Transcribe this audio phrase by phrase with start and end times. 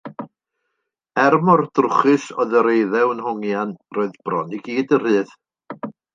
[1.23, 5.37] Er mor drwchus oedd yr eiddew yn hongian, roedd bron i gyd yn rhydd.